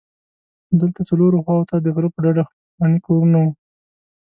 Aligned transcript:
دلته 0.79 1.01
څلورو 1.09 1.37
خواوو 1.43 1.67
ته 1.69 1.75
د 1.79 1.87
غره 1.95 2.09
په 2.13 2.19
ډډه 2.23 2.43
پخواني 2.49 2.99
کورونه 3.05 3.37
وو. 3.41 3.51